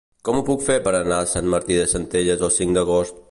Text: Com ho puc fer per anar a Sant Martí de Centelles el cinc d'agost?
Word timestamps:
Com 0.27 0.37
ho 0.37 0.43
puc 0.47 0.63
fer 0.69 0.77
per 0.87 0.93
anar 0.99 1.19
a 1.19 1.27
Sant 1.33 1.53
Martí 1.55 1.79
de 1.81 1.85
Centelles 1.93 2.47
el 2.51 2.55
cinc 2.57 2.79
d'agost? 2.79 3.17